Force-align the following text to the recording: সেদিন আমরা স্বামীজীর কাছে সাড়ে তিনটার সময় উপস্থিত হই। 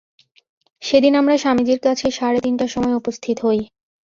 সেদিন 0.81 1.13
আমরা 1.15 1.35
স্বামীজীর 1.37 1.79
কাছে 1.79 2.07
সাড়ে 2.11 2.39
তিনটার 2.41 2.69
সময় 2.69 2.95
উপস্থিত 2.95 3.37
হই। 3.45 3.59